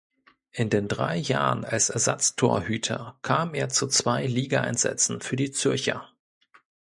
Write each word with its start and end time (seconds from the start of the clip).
In 0.51 0.71
den 0.71 0.87
drei 0.87 1.15
Jahren 1.17 1.63
als 1.63 1.91
Ersatztorhüter 1.91 3.19
kam 3.21 3.53
er 3.53 3.69
zu 3.69 3.85
zwei 3.85 4.25
Ligaeinsätzen 4.25 5.21
für 5.21 5.35
die 5.35 5.51
Zürcher. 5.51 6.09